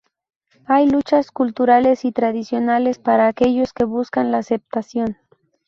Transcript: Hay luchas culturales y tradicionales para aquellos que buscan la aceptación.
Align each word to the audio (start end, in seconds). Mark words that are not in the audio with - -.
Hay 0.65 0.89
luchas 0.89 1.29
culturales 1.29 2.05
y 2.05 2.11
tradicionales 2.11 2.97
para 2.97 3.27
aquellos 3.27 3.71
que 3.71 3.83
buscan 3.83 4.31
la 4.31 4.39
aceptación. 4.39 5.15